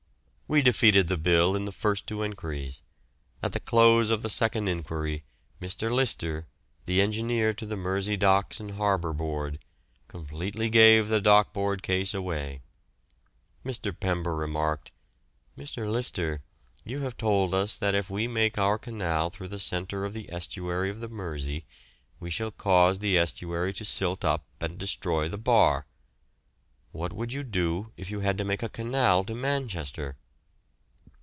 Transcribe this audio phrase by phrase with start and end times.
[0.53, 2.81] We defeated the bill in the first two enquiries.
[3.41, 5.23] At the close of the second enquiry
[5.61, 5.89] Mr.
[5.89, 6.45] Lyster,
[6.85, 9.59] the engineer to the Mersey Docks and Harbour Board,
[10.09, 12.59] completely gave the Dock Board case away.
[13.65, 13.97] Mr.
[13.97, 14.91] Pember remarked:
[15.57, 15.89] "Mr.
[15.89, 16.41] Lyster,
[16.83, 20.29] you have told us that if we make our canal through the centre of the
[20.29, 21.63] estuary of the Mersey
[22.19, 25.85] we shall cause the estuary to silt up and destroy the bar.
[26.91, 30.17] What would you do if you had to make a canal to Manchester?"